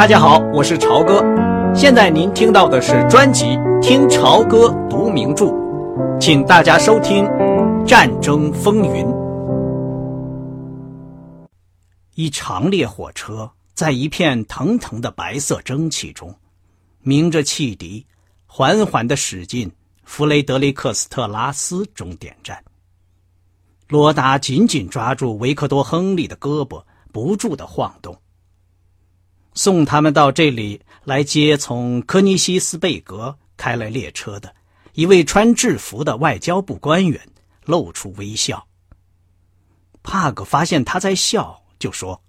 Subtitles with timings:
[0.00, 1.22] 大家好，我是朝哥。
[1.74, 3.44] 现在您听到的是专辑
[3.82, 5.44] 《听朝歌读名著》，
[6.18, 7.22] 请大家收听
[7.84, 9.04] 《战争风云》。
[12.14, 16.34] 一长列火车在一片腾腾的白色蒸汽中，
[17.02, 18.06] 鸣着汽笛，
[18.46, 19.70] 缓缓地驶进
[20.04, 22.56] 弗雷德里克斯特拉斯终点站。
[23.86, 28.16] 罗达紧紧抓住维克多·亨利的胳膊，不住地晃动。
[29.62, 34.54] 送他们到这里来接从科尼西斯贝格开来列车的
[34.94, 37.20] 一位穿制服的外交部官员
[37.66, 38.66] 露出微笑。
[40.02, 42.22] 帕格发现他在笑，就说：“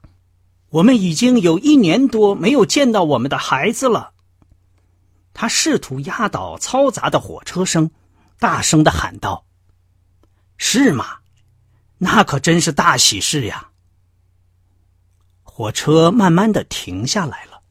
[0.72, 4.12] 我们已经有一年多没有见到我们的孩子了。”
[5.34, 7.92] 他试图压倒嘈杂的火车声，
[8.40, 9.46] 大声的喊道
[10.60, 11.20] ：“是吗？
[12.00, 13.70] 那可真是大喜事呀！”
[15.54, 17.62] 火车慢慢的停下来了，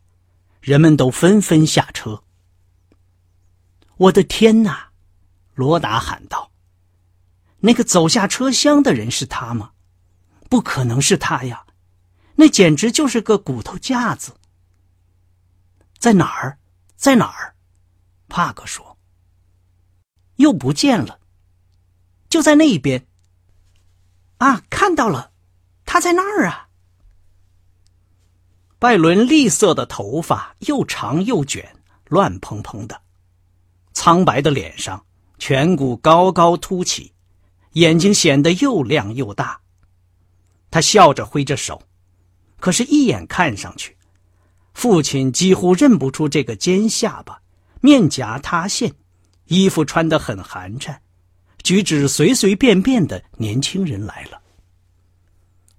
[0.60, 2.22] 人们都纷纷下车。
[3.96, 4.90] 我的天哪！
[5.54, 6.52] 罗达喊道
[7.60, 9.72] ：“那个走下车厢的人是他吗？
[10.50, 11.64] 不可能是他呀！
[12.34, 14.36] 那简直就是个骨头架子。”
[15.98, 16.58] 在哪儿？
[16.96, 17.56] 在哪儿？
[18.28, 18.98] 帕克说
[20.36, 21.18] ：“又不见了。
[22.28, 23.06] 就在那边。
[24.36, 25.32] 啊，看到了，
[25.86, 26.66] 他在那儿啊！”
[28.80, 31.70] 拜伦栗色的头发又长又卷，
[32.08, 32.98] 乱蓬蓬的，
[33.92, 35.04] 苍白的脸上
[35.38, 37.12] 颧骨高高凸起，
[37.72, 39.60] 眼睛显得又亮又大。
[40.70, 41.82] 他笑着挥着手，
[42.58, 43.98] 可是，一眼看上去，
[44.72, 47.42] 父亲几乎认不出这个尖下巴、
[47.82, 48.94] 面颊塌陷、
[49.44, 50.96] 衣服穿得很寒碜、
[51.62, 54.40] 举止随随便便的年轻人来了。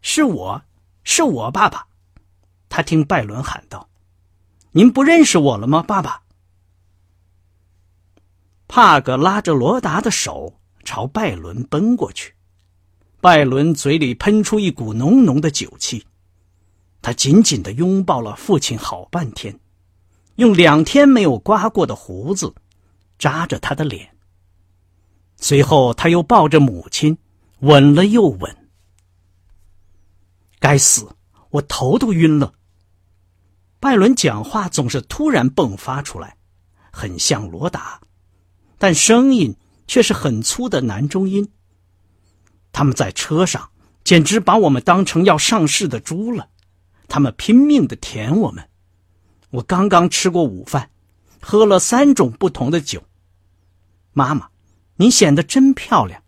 [0.03, 0.61] 是我，
[1.03, 1.87] 是我爸爸。
[2.71, 3.89] 他听拜伦喊道
[4.71, 6.23] ：“您不认识我了吗，爸爸？”
[8.69, 12.33] 帕格拉着罗达的手朝拜伦奔过去，
[13.19, 16.07] 拜伦嘴里喷出一股浓浓的酒气，
[17.01, 19.59] 他紧紧的拥抱了父亲好半天，
[20.35, 22.55] 用两天没有刮过的胡子
[23.19, 24.15] 扎着他的脸，
[25.35, 27.17] 随后他又抱着母亲
[27.59, 28.69] 吻了又吻。
[30.57, 31.05] 该死，
[31.49, 32.53] 我头都晕了。
[33.81, 36.37] 拜伦讲话总是突然迸发出来，
[36.91, 37.99] 很像罗达，
[38.77, 41.51] 但声音却是很粗的男中音。
[42.71, 43.71] 他们在车上
[44.03, 46.49] 简直把我们当成要上市的猪了，
[47.07, 48.69] 他们拼命的舔我们。
[49.49, 50.91] 我刚刚吃过午饭，
[51.41, 53.03] 喝了三种不同的酒。
[54.13, 54.49] 妈妈，
[54.97, 56.21] 你显得真漂亮，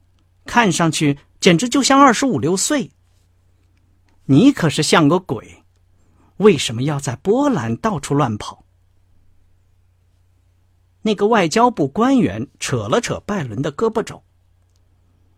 [0.45, 2.89] 看上去简直就像二十五六岁。
[4.25, 5.62] 你可是像个鬼。
[6.43, 8.65] 为什么要在波兰到处乱跑？
[11.01, 14.21] 那个外交部官员扯了扯拜伦的胳膊肘。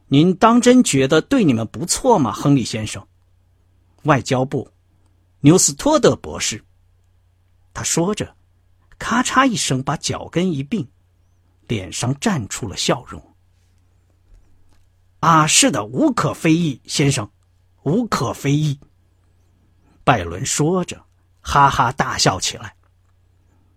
[0.07, 3.07] 您当真觉得对你们不错吗，亨利先生？
[4.03, 4.69] 外交部，
[5.41, 6.63] 纽斯托德博士。
[7.73, 8.35] 他说着，
[8.97, 10.87] 咔嚓一声把脚跟一并，
[11.67, 13.21] 脸上绽出了笑容。
[15.19, 17.29] 啊，是的，无可非议，先生，
[17.83, 18.79] 无可非议。
[20.05, 21.03] 拜伦说着，
[21.41, 22.73] 哈哈大笑起来。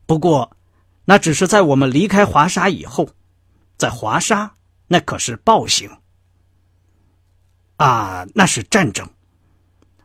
[0.06, 0.56] 不过，
[1.05, 3.09] 那只是在我们离开华沙以后，
[3.77, 4.55] 在华沙
[4.87, 5.91] 那可是暴行
[7.77, 9.09] 啊，那是战争。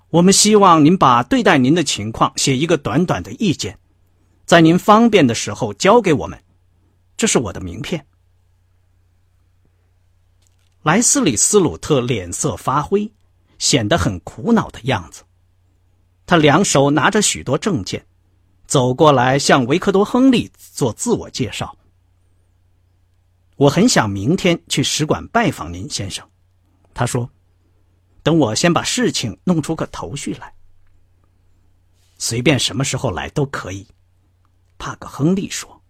[0.09, 3.77] 我们希望您把对待您的情况写一个短短的意见，
[4.45, 6.41] 在您方便的时候交给我们。
[7.17, 8.05] 这是我的名片。
[10.83, 13.11] 莱斯里斯鲁特脸色发灰，
[13.57, 15.23] 显得很苦恼的样子。
[16.25, 18.05] 他两手拿着许多证件，
[18.65, 21.77] 走过来向维克多·亨利做自我介绍。
[23.55, 26.27] 我很想明天去使馆拜访您，先生。
[26.93, 27.29] 他说
[28.23, 30.53] ：“等我先把事情弄出个头绪来，
[32.17, 33.87] 随便什么时候来都可以。”
[34.79, 35.81] 帕克·亨利说。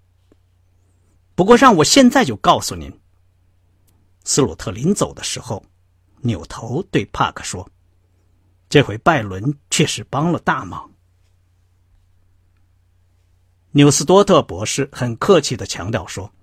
[1.35, 2.91] 不过让我现在就告诉您。
[4.23, 5.63] 斯鲁特临走的时候，
[6.21, 7.67] 扭头对帕克说。
[8.73, 10.89] 这回拜伦确实帮了大忙。
[13.69, 16.33] 纽斯多特博士很客气的强调说：“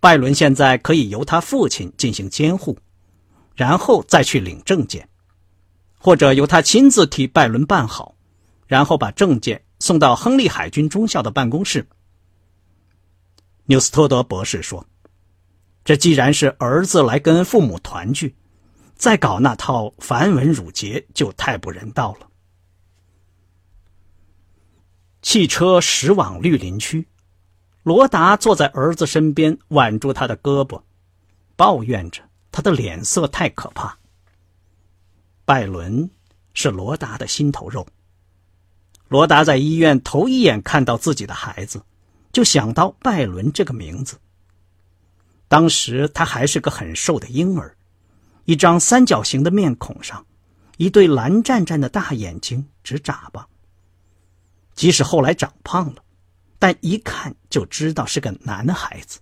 [0.00, 2.78] 拜伦现在可以由他父亲进行监护，
[3.54, 5.06] 然后再去领证件，
[5.98, 8.14] 或者由他亲自替拜伦办好，
[8.66, 11.86] 然后把证件送到亨利海军中校的办公室。”
[13.68, 14.86] 纽斯托德博士说
[15.84, 18.34] ：“这既然是儿子来跟父母团聚。”
[19.02, 22.28] 再搞那套繁文缛节就太不人道了。
[25.22, 27.08] 汽车驶往绿林区，
[27.82, 30.80] 罗达坐在儿子身边，挽住他的胳膊，
[31.56, 32.22] 抱怨着
[32.52, 33.98] 他的脸色太可怕。
[35.44, 36.08] 拜伦
[36.54, 37.84] 是罗达的心头肉。
[39.08, 41.82] 罗达在医院头一眼看到自己的孩子，
[42.30, 44.16] 就想到拜伦这个名字。
[45.48, 47.76] 当时他还是个很瘦的婴儿，
[48.44, 50.24] 一张三角形的面孔上，
[50.76, 53.46] 一对蓝湛湛的大眼睛直眨巴。
[54.74, 56.02] 即使后来长胖了，
[56.58, 59.20] 但一看就知道是个男孩子。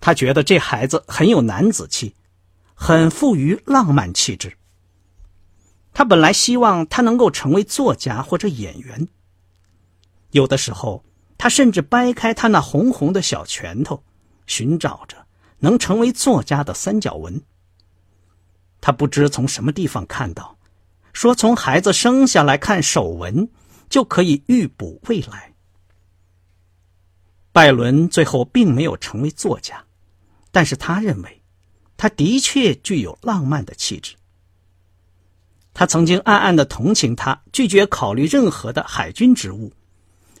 [0.00, 2.14] 他觉得这孩子很有男子气，
[2.74, 4.56] 很富于浪漫气质。
[5.92, 9.08] 他本来希望他能够成为作家或者演员。
[10.30, 11.04] 有的时候，
[11.36, 14.04] 他甚至掰开他那红红的小拳头，
[14.46, 15.16] 寻找着
[15.58, 17.42] 能成为作家的三角纹。
[18.88, 20.56] 他不知从什么地方看到，
[21.12, 23.46] 说从孩子生下来看手纹
[23.90, 25.52] 就可以预卜未来。
[27.52, 29.84] 拜伦最后并没有成为作家，
[30.50, 31.42] 但是他认为，
[31.98, 34.16] 他的确具有浪漫的气质。
[35.74, 39.70] 他曾经暗暗的同情他，拒绝考虑任何的海军职务，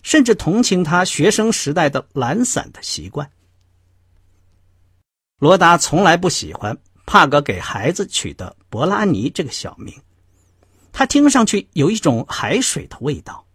[0.02, 3.30] 甚至同情他学生时代的懒散的习惯。
[5.38, 6.74] 罗达从来不喜欢
[7.08, 9.98] 帕格给孩子取的博拉尼这个小名，
[10.92, 13.46] 他听上去有一种海水的味道。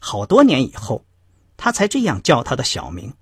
[0.00, 1.06] 好多年以后，
[1.56, 3.14] 他才这样叫他的小名。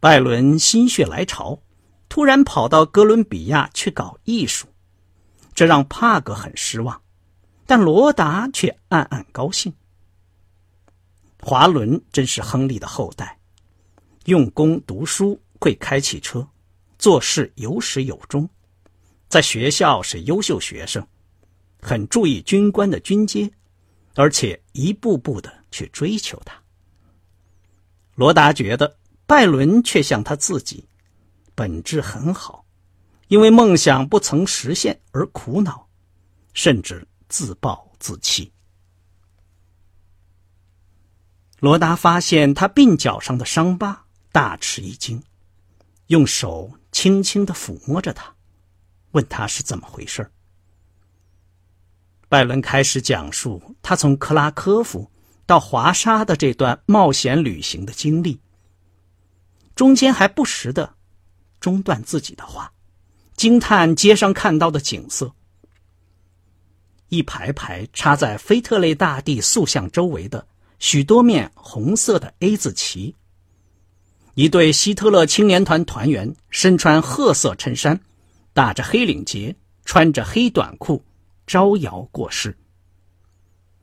[0.00, 1.60] 拜伦心血来潮，
[2.08, 4.66] 突然跑到哥伦比亚去搞艺术。
[5.54, 7.02] 这让帕格很失望，
[7.66, 9.70] 但罗达却暗暗高兴。
[11.42, 13.38] 华伦真是亨利的后代，
[14.24, 16.48] 用功读书，会开汽车，
[16.98, 18.48] 做事有始有终，
[19.28, 21.06] 在学校是优秀学生，
[21.80, 23.50] 很注意军官的军阶，
[24.14, 26.60] 而且一步步的去追求他。
[28.14, 28.96] 罗达觉得
[29.26, 30.88] 拜伦却像他自己，
[31.54, 32.64] 本质很好。
[33.28, 35.88] 因为梦想不曾实现而苦恼，
[36.54, 38.52] 甚至自暴自弃。
[41.58, 45.20] 罗达发现他鬓角上的伤疤，大吃一惊，
[46.06, 48.34] 用手轻轻的抚摸着他，
[49.10, 50.26] 问他是怎么回事
[52.26, 55.06] 拜伦开始讲述他从克拉科夫
[55.44, 58.40] 到华沙的这段冒险旅行的经历，
[59.74, 60.94] 中间还不时的
[61.60, 62.72] 中断自己的话。
[63.36, 65.30] 惊叹街上看到的景色：
[67.10, 70.48] 一排排插在菲特雷大帝塑像周围的
[70.78, 73.14] 许多面红色的 A 字旗；
[74.36, 77.98] 一对希特勒青年团团员身穿褐色衬衫，
[78.52, 79.56] 打着黑领结，
[79.86, 81.02] 穿着黑短裤，
[81.46, 82.50] 招摇过市；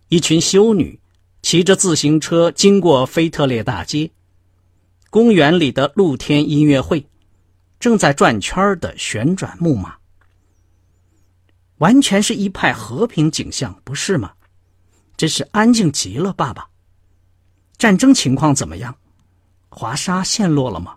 [0.10, 1.00] 一群修女
[1.42, 4.12] 骑着自行车经过菲特烈大街，
[5.10, 7.04] 公园里的露天音乐会。
[7.80, 9.96] 正在转圈的旋转木马，
[11.80, 14.34] 完全是一派和平景象，不是吗？
[15.18, 16.70] 真是安静极了，爸爸。
[17.80, 18.96] 战争情况怎么样？
[19.75, 20.96] 华沙陷落了吗？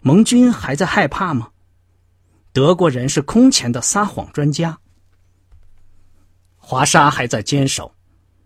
[0.00, 1.50] 盟军还在害怕吗？
[2.50, 4.78] 德国人是空前的撒谎专家。
[6.56, 7.94] 华沙还在坚守，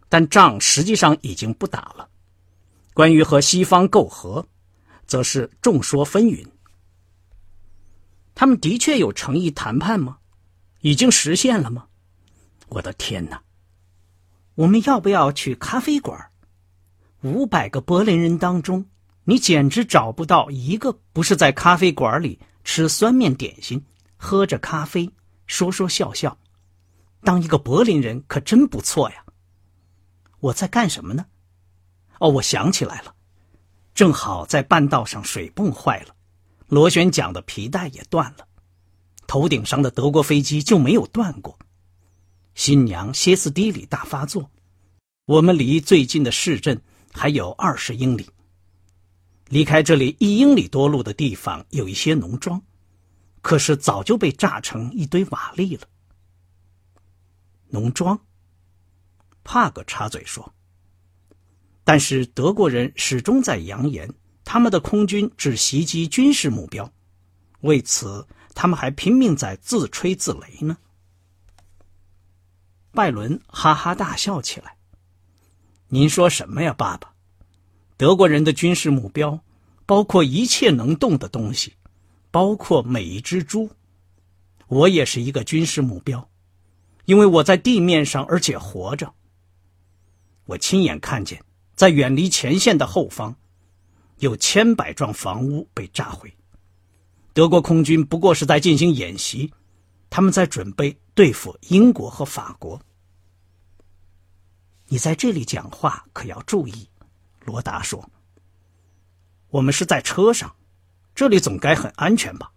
[0.08, 2.08] 但仗实际上已经不打了。
[2.94, 4.44] 关于和西方媾和，
[5.06, 6.44] 则是众说纷纭。
[8.34, 10.18] 他们的确有诚意谈判吗？
[10.80, 11.86] 已经实现了吗？
[12.70, 13.40] 我的天哪！
[14.56, 16.20] 我们要不要去咖啡馆？
[17.22, 18.84] 五百个柏林人当中，
[19.24, 23.84] 你简直找不到一个不是在咖啡馆里吃酸面点心、
[24.16, 25.10] 喝着咖啡、
[25.46, 26.36] 说说笑笑。
[27.22, 29.24] 当一个柏林人可真不错呀！
[30.40, 31.26] 我在干什么呢？
[32.18, 33.14] 哦，我想起来了，
[33.94, 36.16] 正好在半道上水泵坏了。
[36.66, 38.48] 螺旋桨的皮带也断了，
[39.28, 41.56] 头顶上的德国飞机就没有断过。
[42.56, 44.50] 新娘歇斯底里大发作。
[45.26, 48.28] 我们离最近的市镇还有二十英里。
[49.52, 52.62] 离开这里一英里多路的地方有一些农庄，
[53.42, 55.86] 可是早就被炸成一堆瓦砾了。
[57.68, 58.18] 农庄，
[59.44, 60.54] 帕格插嘴说。
[61.84, 64.10] 但是德国人始终在扬言。
[64.42, 66.90] 他们的空军只袭击军事目标，
[67.60, 70.78] 为此他们还拼命在自吹自擂呢。
[72.90, 74.78] 拜伦哈哈大笑起来
[75.88, 77.11] ：“您说什么呀，爸爸？
[78.02, 79.38] 德国人的军事目标
[79.86, 81.74] 包括一切能动的东西，
[82.32, 83.70] 包括每一只猪。
[84.66, 86.28] 我也是一个军事目标，
[87.04, 89.14] 因为我在地面上，而且活着。
[90.46, 91.44] 我亲眼看见，
[91.76, 93.36] 在远离前线的后方，
[94.18, 96.34] 有千百幢房屋被炸毁。
[97.32, 99.52] 德国空军不过是在进行演习，
[100.10, 102.82] 他们在准备对付英国和法国。
[104.88, 106.88] 你在这里讲话可要注意，
[107.44, 108.08] 罗达说。
[109.48, 110.54] 我们是在车上，
[111.14, 112.50] 这里总该很安全吧？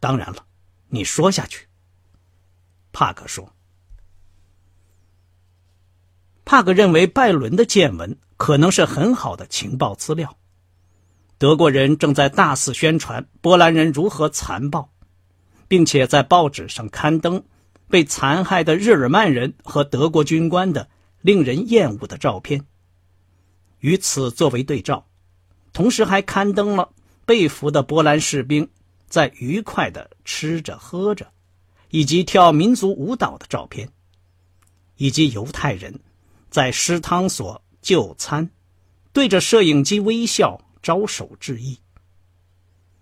[0.00, 0.44] 当然了，
[0.88, 1.66] 你说下去。
[2.92, 3.54] 帕克说。
[6.44, 10.36] 帕克认为拜伦的见闻可能是很好的情报资料。
[11.36, 14.90] 德国人正在大肆宣传波兰人如何残暴，
[15.68, 17.44] 并且在报纸上刊登
[17.88, 20.88] 被残害的日耳曼人和德国军官的
[21.20, 22.64] 令人厌恶的照片。
[23.80, 25.06] 与此作为对照，
[25.72, 26.90] 同时还刊登了
[27.24, 28.68] 被俘的波兰士兵
[29.08, 31.26] 在愉快的吃着喝着，
[31.90, 33.88] 以及跳民族舞蹈的照片，
[34.96, 36.00] 以及犹太人
[36.50, 38.50] 在食汤所就餐，
[39.12, 40.60] 对着摄影机微笑。
[40.80, 41.76] 招手致意。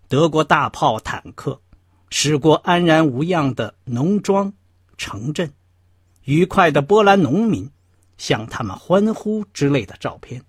[0.09, 1.61] 德国大炮、坦克
[2.09, 4.53] 驶过安然无恙的农庄、
[4.97, 5.53] 城镇，
[6.25, 7.71] 愉快的波兰农民
[8.17, 10.43] 向他们欢呼之类的照片。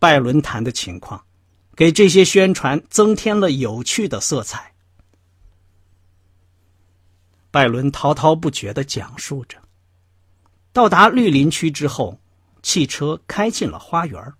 [0.00, 1.22] 拜伦谈的情况，
[1.76, 4.74] 给这些宣传增添了有趣的色彩。
[7.50, 9.58] 拜伦滔滔不绝的讲述着。
[10.72, 12.18] 到达绿林区之后，
[12.62, 14.32] 汽车开进了花园。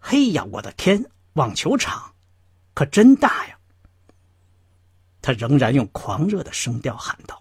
[0.00, 1.08] 嘿呀，我的天！
[1.34, 2.12] 网球场
[2.74, 3.56] 可真大呀！
[5.22, 7.40] 他仍然用狂热的声调喊道。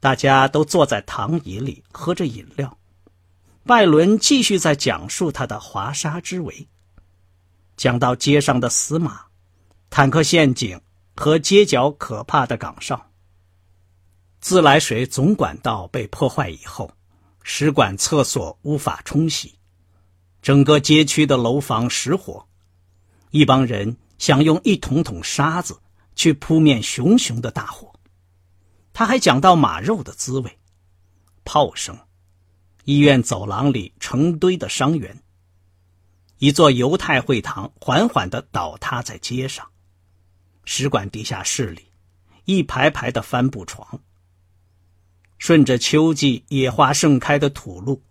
[0.00, 2.77] 大家都坐在躺椅里喝着饮料。
[3.68, 6.66] 拜伦继续在讲述他的华沙之围，
[7.76, 9.26] 讲到街上的死马、
[9.90, 10.80] 坦克陷阱
[11.14, 13.10] 和街角可怕的岗哨。
[14.40, 16.90] 自来水总管道被破坏以后，
[17.42, 19.56] 使馆厕所无法冲洗。
[20.40, 22.48] 整个街区的楼房失火，
[23.32, 25.78] 一帮人想用一桶桶沙子
[26.16, 27.92] 去扑灭熊熊的大火。
[28.94, 30.58] 他还讲到马肉的滋味，
[31.44, 31.98] 炮声，
[32.88, 35.22] 医院走廊里成堆的伤员，
[36.38, 39.68] 一座犹太会堂缓缓地倒塌在街上，
[40.64, 41.82] 使馆地下室里
[42.46, 44.00] 一排排的帆布床。
[45.36, 48.02] 顺着秋季野花盛开的土路，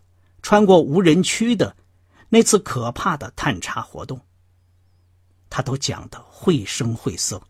[0.43, 1.75] 穿过无人区的。
[2.29, 4.22] 那次可怕的探查活动，
[5.50, 7.41] 他都讲得绘声绘色，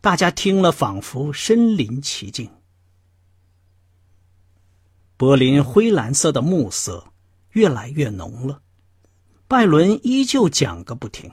[0.00, 2.50] 大家听了仿佛身临其境。
[5.20, 7.12] 柏林灰蓝色的暮色
[7.50, 8.62] 越来越浓了，
[9.46, 11.30] 拜伦依旧讲个不停，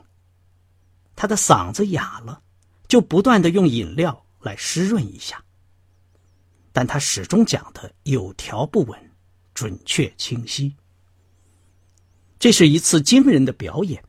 [1.15, 2.41] 他的嗓子哑了，
[2.89, 5.41] 就不断的用饮料来湿润一下，
[6.73, 8.99] 但他始终讲的有条不紊，
[9.53, 10.75] 准确清晰。
[12.37, 14.03] 这是一次惊人的表演，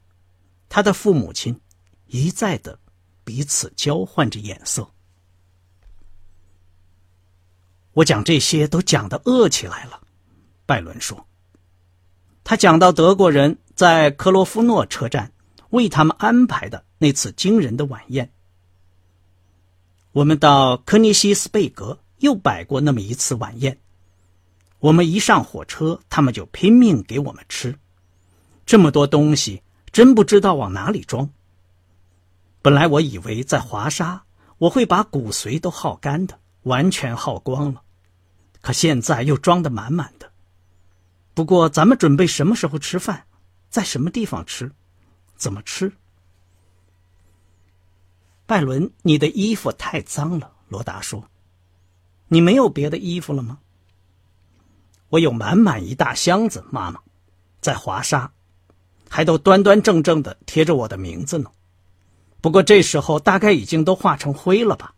[0.68, 1.60] 他的父母亲
[2.06, 2.76] 一再的
[3.22, 4.90] 彼此交换着眼色。
[7.92, 10.00] 我讲这些都讲的饿起来了，
[10.66, 11.26] 拜伦说。
[12.44, 15.32] 他讲到德国人在克罗夫诺车站
[15.70, 18.30] 为他们安排的那次惊人的晚宴。
[20.12, 23.78] 我们到科尼西斯贝格又摆过那么一次晚宴，
[24.78, 27.78] 我们一上火车，他们就拼命给我们吃。
[28.64, 31.28] 这么多东西，真不知道往哪里装。
[32.62, 34.24] 本来我以为在华沙
[34.56, 37.82] 我会把骨髓都耗干的，完全耗光了，
[38.60, 40.30] 可现在又装得满满的。
[41.34, 43.24] 不过咱们准备什么时候吃饭，
[43.68, 44.70] 在什么地方吃，
[45.36, 45.92] 怎么吃？
[48.46, 50.52] 拜伦，你的衣服太脏了。
[50.68, 51.24] 罗达说
[52.28, 53.58] ：“你没有别的衣服了吗？”
[55.10, 57.00] 我有满满一大箱子，妈妈，
[57.60, 58.30] 在华沙。
[59.10, 61.50] 还都端端正正的贴着我的名字呢，
[62.42, 64.94] 不过这时候大概已经都化成灰了吧。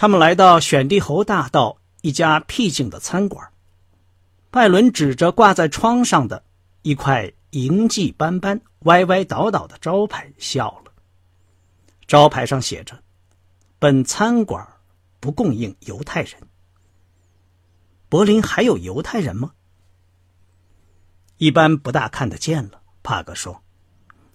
[0.00, 3.48] 他们来到选帝侯大道一家僻静的餐馆，
[4.48, 6.44] 拜伦指着挂在窗上的
[6.82, 10.92] 一块银迹斑斑、歪歪倒倒的招牌笑了。
[12.06, 13.02] 招牌上写着
[13.80, 14.64] ：“本餐馆
[15.18, 16.34] 不供应犹太人。”
[18.08, 19.50] 柏林还有犹太人吗？
[21.38, 23.64] 一般不大看得见了，帕格说：“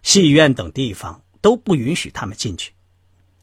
[0.03, 2.73] 戏院等地方都不允许他们进去。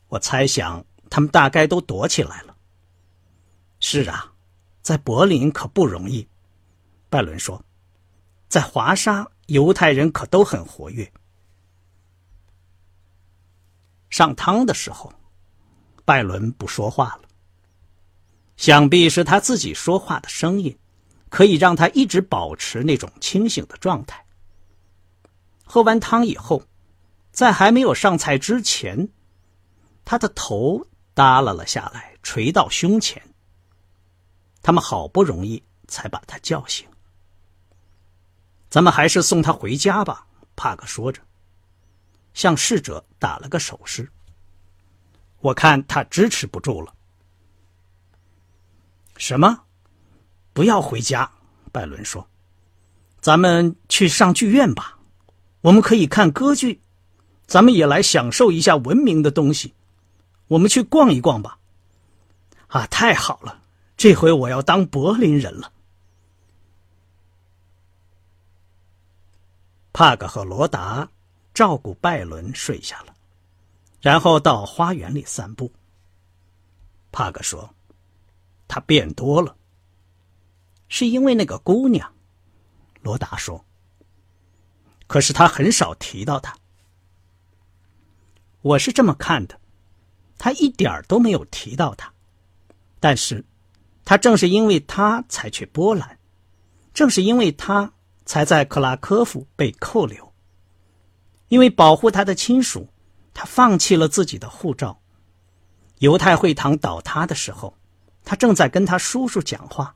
[0.09, 2.57] 我猜想他们大概都躲起来了。”
[3.81, 4.33] 是啊，
[4.81, 6.26] 在柏林可不容易，
[7.11, 7.62] 拜伦说
[8.49, 11.12] ：“在华沙，犹太人可都很活跃。”
[14.09, 15.12] 上汤的时候，
[16.05, 17.29] 拜伦不说话了，
[18.57, 20.76] 想必是他自己说话的声音，
[21.29, 24.25] 可以让他一直保持那种清醒的状态。
[25.64, 26.64] 喝完汤以后，
[27.31, 29.09] 在还没有上菜之前，
[30.05, 33.23] 他的头耷拉了下来，垂到胸前。
[34.62, 36.87] 他们好不容易才把他叫醒。
[38.69, 41.21] 咱们还是送他回家吧，帕克说着，
[42.35, 44.11] 向侍者打了个手势。
[45.40, 46.95] 我看他支持不住了。
[49.17, 49.64] 什么？
[50.52, 51.31] 不要回家，
[51.73, 52.29] 拜伦说
[53.21, 54.99] ：“咱们去上剧院吧，
[55.62, 56.81] 我们可以看歌剧，
[57.47, 59.75] 咱们也来享受一下文明的东西。
[60.50, 61.59] 我们去逛一逛吧。”
[62.66, 63.62] 啊，太好了！
[63.97, 65.73] 这回我要当柏林人了。
[69.92, 71.09] 帕格和罗达
[71.52, 73.14] 照顾拜伦睡下了，
[74.00, 75.73] 然后到花园里散步。
[77.12, 77.75] 帕格说。
[78.73, 79.57] 他变多了，
[80.88, 82.14] 是因为那个姑娘，
[83.02, 83.64] 罗达说。
[85.09, 86.57] 可是他很少提到她。
[88.62, 89.60] 我是这么看的，
[90.40, 92.11] 他一点都没有提到他。
[92.99, 93.44] 但是，
[94.06, 96.18] 他正是因为他才去波兰，
[96.94, 97.92] 正是因为他
[98.25, 100.32] 才在克拉科夫被扣留。
[101.49, 102.88] 因为保护他的亲属，
[103.35, 104.99] 他放弃了自己的护照。
[105.99, 107.76] 犹太会堂倒塌的时候。
[108.23, 109.94] 他正在跟他叔叔讲话。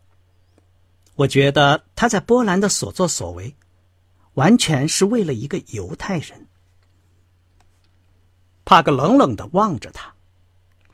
[1.15, 3.55] 我觉得他在波兰的所作所为，
[4.35, 6.49] 完全是为了一个犹太人。
[8.65, 10.14] 帕格冷冷的望着他，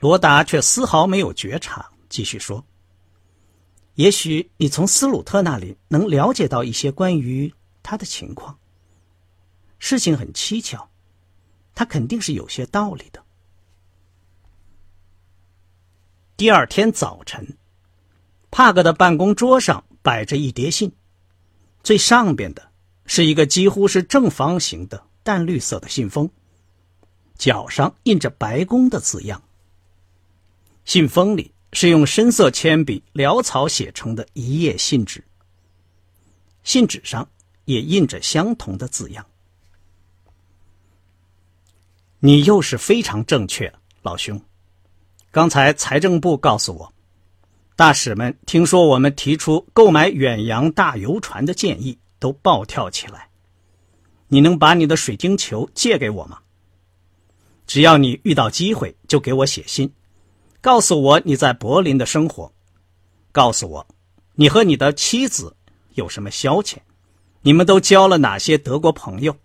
[0.01, 2.65] 罗达却丝毫没有觉察，继续说
[3.93, 7.53] ：“也许你从斯鲁特那里能了解到一些关于
[7.83, 8.57] 他的情况。
[9.77, 10.89] 事情很蹊跷，
[11.75, 13.23] 他肯定是有些道理的。”
[16.35, 17.55] 第二天早晨，
[18.49, 20.91] 帕格的办公桌上摆着一叠信，
[21.83, 22.71] 最上边的
[23.05, 26.27] 是一个几乎是正方形的淡绿色的信封，
[27.37, 29.43] 角上印着白宫的字样。
[30.91, 35.23] 信封里是用深色铅笔潦草写成的一页信纸，
[36.65, 37.29] 信纸上
[37.63, 39.25] 也印着相同的字样。
[42.19, 44.41] 你又是非常正确，老兄。
[45.31, 46.93] 刚才财政部告诉我，
[47.77, 53.29] 大使们听说我们提出购买远洋大游船的建议，都暴跳起来。
[54.27, 56.39] 你能把你的水晶球借给我吗？
[57.65, 59.89] 只要你遇到机会，就给我写信，
[60.61, 62.53] 告诉我你在柏林的生活，
[63.31, 63.87] 告诉我
[64.35, 65.55] 你和你的妻子
[65.95, 66.77] 有什么消遣，
[67.41, 69.35] 你们都交了哪些德国朋友，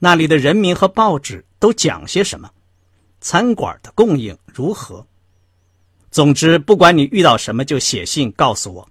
[0.00, 2.50] 那里的人民和报纸都讲些什么。
[3.20, 5.06] 餐馆的供应如何？
[6.10, 8.88] 总之，不管你遇到什么，就写信告诉我。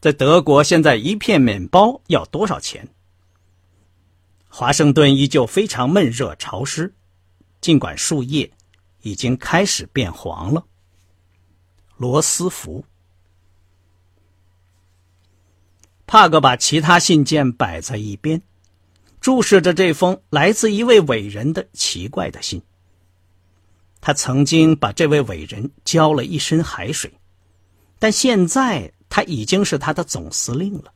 [0.00, 2.88] 在德国，现在一片面包要多少钱？
[4.48, 6.92] 华盛顿依旧非常闷热潮湿，
[7.60, 8.50] 尽管树叶
[9.02, 10.64] 已经开始变黄了。
[11.96, 12.84] 罗斯福，
[16.06, 18.40] 帕格把其他信件摆在一边，
[19.20, 22.62] 注视着这封来自一位伟人的奇怪的信。
[24.00, 27.12] 他曾经把这位伟人浇了一身海水，
[27.98, 30.90] 但现在他已经是他的总司令了。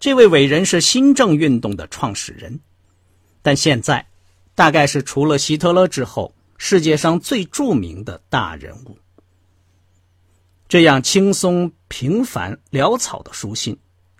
[0.00, 2.58] 这位伟人是新政运动的创始人，
[3.40, 4.04] 但现在
[4.56, 8.98] 大概是除了希特勒之后世界上最著名的大人物。
[10.68, 13.78] 这样轻松、平凡、潦草的书信，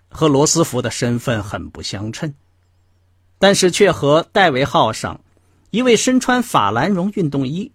[0.09, 2.33] 和罗斯福的身份很不相称，
[3.39, 5.21] 但是却和戴维号上。
[5.71, 7.73] 一位身穿法兰绒运动衣、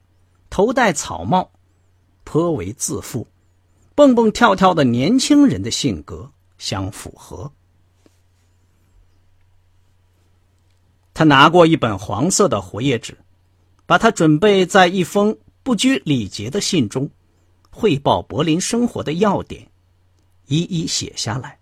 [0.49, 1.51] 头戴草帽、
[2.25, 3.27] 颇为自负、
[3.95, 7.53] 蹦蹦跳跳的年轻人的性格相符合。
[11.13, 13.19] 他拿过一本黄色的活页纸，
[13.91, 17.11] 把他准备在一封不拘礼节的信中
[17.71, 19.69] 汇报柏林生活的要点，
[20.47, 21.59] 一一写下来。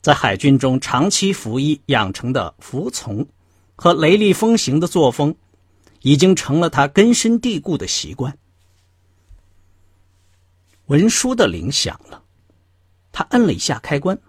[0.00, 3.26] 在海军中长期服役养成的服从。
[3.74, 5.34] 和雷厉风行的作风，
[6.02, 8.38] 已经成了他根深蒂固的习惯。
[10.86, 12.22] 文书的铃响了，
[13.10, 14.20] 他摁了一下开关。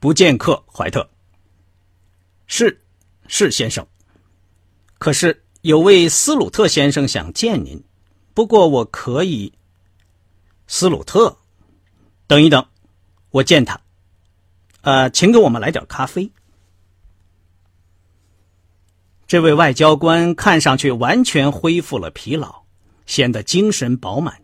[0.00, 1.08] 不见客，怀特。
[2.46, 2.82] 是，
[3.26, 3.86] 是先生。
[4.98, 7.82] 可是有位斯鲁特先生想见您，
[8.32, 9.52] 不过我可以。
[10.66, 11.36] 斯鲁特，
[12.26, 12.66] 等一等，
[13.30, 13.80] 我见他。
[14.80, 16.30] 呃，请给我们来点咖啡。
[19.26, 22.62] 这位外交官看上去完全恢复了疲劳，
[23.06, 24.42] 显得精神饱满。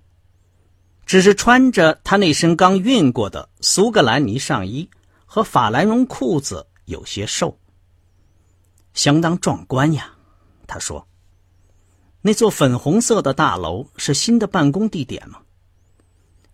[1.06, 4.88] 只是穿着他那身刚熨过的苏格兰呢上衣
[5.26, 7.58] 和法兰绒裤子，有些瘦。
[8.94, 10.12] 相当壮观呀，
[10.70, 11.06] 他说。
[12.22, 15.40] 那座粉红色的大楼是新的办公地点吗？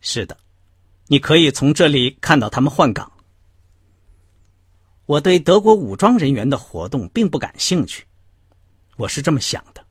[0.01, 0.37] 是的，
[1.09, 3.13] 你可以从这里看到他们换岗。
[5.07, 8.07] 我对德国武装人员的活动并不感兴趣，
[8.97, 9.85] 我是这么想的。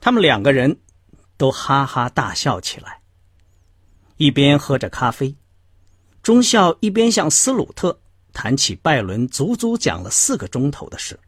[0.00, 0.80] 他们两个人
[1.36, 3.00] 都哈哈大笑起来，
[4.16, 5.34] 一边喝着咖啡，
[6.22, 8.00] 中校一边向斯鲁特
[8.32, 11.18] 谈起拜伦足足讲了四个钟头的事。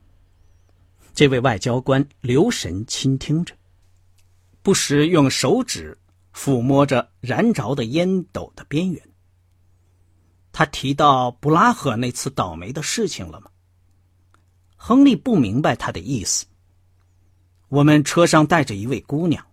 [1.14, 3.54] 这位外交官留神倾听着，
[4.62, 5.96] 不时用手指
[6.34, 9.02] 抚摸着燃着的烟斗的边缘。
[10.52, 13.50] 他提到布拉赫那次倒霉的事情了吗？
[14.76, 16.46] 亨利不明白他的意思。
[17.68, 19.44] 我们车上带着一位姑娘，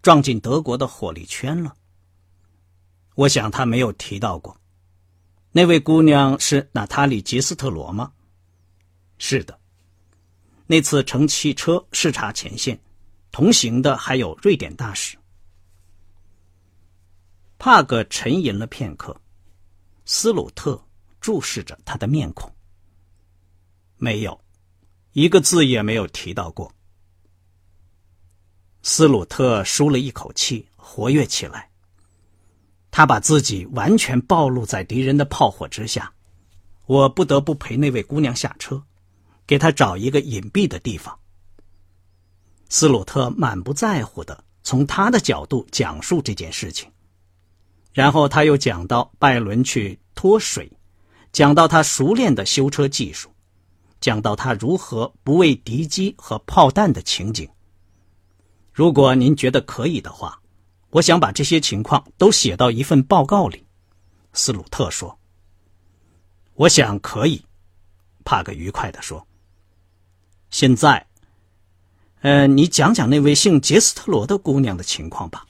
[0.00, 1.74] 撞进德国的火力圈了。
[3.16, 4.56] 我想他没有提到过。
[5.52, 8.12] 那位姑娘是娜塔莉·杰斯特罗吗？
[9.18, 9.58] 是的。
[10.66, 12.78] 那次乘汽车视察前线，
[13.30, 15.16] 同行的还有瑞典大使。
[17.58, 19.20] 帕格沉吟了片刻，
[20.04, 20.84] 斯鲁特
[21.20, 22.52] 注视着他的面孔。
[23.96, 24.38] 没有，
[25.12, 26.72] 一个字也没有提到过。
[28.82, 31.70] 斯鲁特舒了一口气，活跃起来。
[32.90, 36.12] 他把自己完全暴露在敌人的炮火之下，
[36.86, 38.82] 我不得不陪那位姑娘下车。
[39.46, 41.18] 给他找一个隐蔽的地方。
[42.68, 46.90] 斯鲁特满不在乎的从他的角度讲述这件事情，
[47.92, 50.70] 然后他又讲到拜伦去脱水，
[51.30, 53.30] 讲到他熟练的修车技术，
[54.00, 57.48] 讲到他如何不畏敌机和炮弹的情景。
[58.72, 60.40] 如果您觉得可以的话，
[60.90, 63.64] 我想把这些情况都写到一份报告里。”
[64.34, 65.16] 斯鲁特说。
[66.54, 67.42] “我想可以。”
[68.24, 69.24] 帕克愉快的说。
[70.58, 71.06] 现在，
[72.22, 75.46] 呃，你讲讲那位姓杰斯特罗的姑娘的情况吧。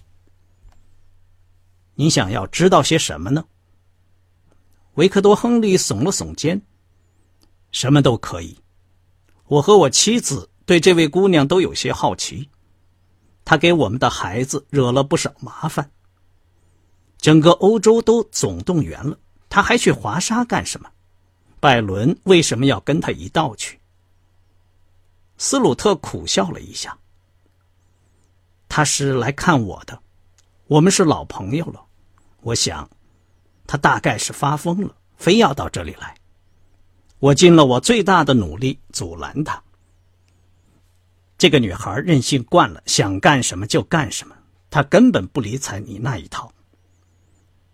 [1.94, 3.44] 你想要知道些什么呢？
[4.94, 6.60] 维克多·亨利耸了耸肩。
[7.70, 8.58] 什么都可以。
[9.44, 12.50] 我和我妻子对这位姑娘都有些好奇。
[13.44, 15.88] 她给我们的孩子惹了不少麻烦。
[17.18, 19.16] 整个欧洲都总动员了，
[19.48, 20.90] 她还去华沙干什么？
[21.60, 23.78] 拜伦为什么要跟她一道去？
[25.38, 26.96] 斯鲁特苦笑了一下。
[28.68, 29.98] 他是来看我的，
[30.66, 31.82] 我们是老朋友了。
[32.40, 32.88] 我想，
[33.66, 36.14] 他大概是发疯了，非要到这里来。
[37.18, 39.62] 我尽了我最大的努力阻拦他。
[41.38, 44.36] 这个女孩任性惯了，想干什么就干什么，
[44.70, 46.52] 她根本不理睬你那一套。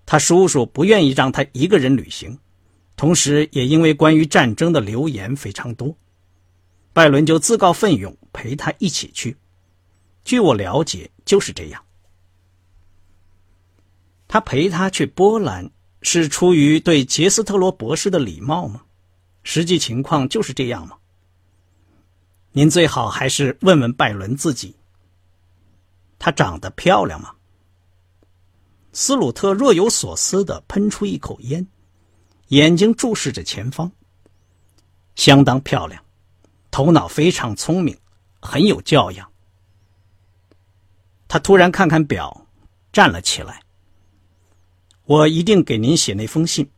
[0.05, 2.39] 他叔叔不愿意让她一个人旅行，
[2.97, 5.97] 同时也因为关于战争的流言非常多。
[6.93, 9.37] 拜伦就自告奋勇陪他一起去。
[10.25, 11.85] 据我了解，就是这样。
[14.29, 15.71] 他陪他去波兰
[16.03, 18.83] 是出于对杰斯特罗博士的礼貌吗？
[19.43, 20.97] 实际情况就是这样吗？
[22.53, 24.77] 您最好还是问问拜伦自己。
[26.19, 27.35] 她长得漂亮吗？
[28.93, 31.67] 斯鲁特若有所思的喷出一口烟，
[32.49, 33.91] 眼睛注视着前方。
[35.15, 36.05] 相当漂亮。
[36.73, 37.97] 头脑非常聪明，
[38.41, 39.31] 很有教养。
[41.29, 42.47] 他突然看看表，
[42.91, 43.61] 站了起来。
[45.05, 46.69] 我一定给您写那封信，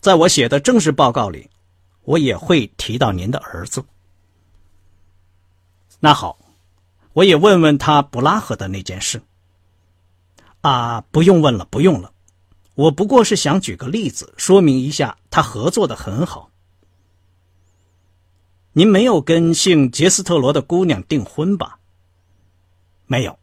[0.00, 1.48] 在我写的正式报告里，
[2.02, 3.82] 我也会提到您的儿子。
[5.98, 6.38] 那好，
[7.14, 9.22] 我也问问他布拉赫的那件事。
[10.60, 12.12] 啊，不用问了，不用了，
[12.74, 16.51] 我不过是想举个例子，说明一下他合作的很好。
[18.74, 21.78] 您没有跟姓杰斯特罗的姑娘订婚吧？
[23.06, 23.38] 没有。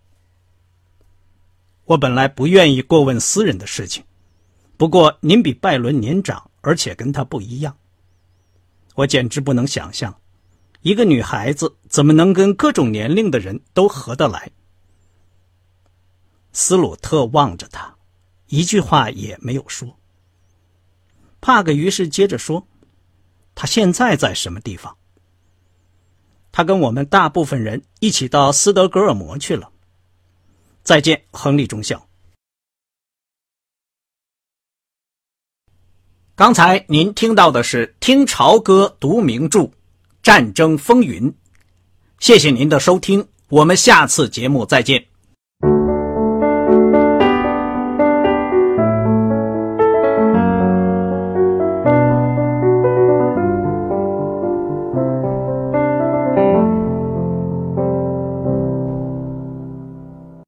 [1.86, 4.04] 我本来不愿意过问私人的事情，
[4.76, 7.78] 不过您比拜伦年长，而且跟他不一样。
[8.96, 10.20] 我简直不能想象，
[10.82, 14.50] 一个女孩子怎么能跟各种年龄的人都合得来。
[16.54, 17.96] 斯鲁特望着他，
[18.48, 19.96] 一句话也没有说。
[21.40, 22.68] 帕克于是接着说
[23.54, 24.96] ：“他现在在什么地方？”
[26.52, 29.72] 他跟我们大部分人一起到斯德哥尔摩去了。
[30.84, 32.06] 再见，亨利中校。
[36.36, 39.72] 刚才您听到的是《听潮歌读名著：
[40.24, 41.32] 战争风云》，
[42.20, 45.06] 谢谢您的收听，我们下次节目再见。